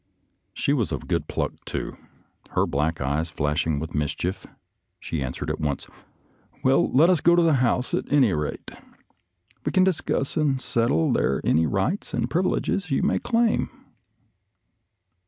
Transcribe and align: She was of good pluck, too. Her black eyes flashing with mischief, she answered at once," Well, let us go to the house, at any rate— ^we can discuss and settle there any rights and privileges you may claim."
She 0.55 0.73
was 0.73 0.91
of 0.91 1.07
good 1.07 1.27
pluck, 1.27 1.63
too. 1.63 1.95
Her 2.53 2.65
black 2.65 2.99
eyes 3.01 3.29
flashing 3.29 3.77
with 3.77 3.93
mischief, 3.93 4.47
she 4.99 5.21
answered 5.23 5.51
at 5.51 5.59
once," 5.59 5.85
Well, 6.63 6.91
let 6.91 7.11
us 7.11 7.21
go 7.21 7.35
to 7.35 7.41
the 7.43 7.53
house, 7.61 7.93
at 7.93 8.11
any 8.11 8.33
rate— 8.33 8.71
^we 9.63 9.71
can 9.71 9.83
discuss 9.83 10.37
and 10.37 10.59
settle 10.59 11.13
there 11.13 11.39
any 11.43 11.67
rights 11.67 12.15
and 12.15 12.31
privileges 12.31 12.89
you 12.89 13.03
may 13.03 13.19
claim." 13.19 13.69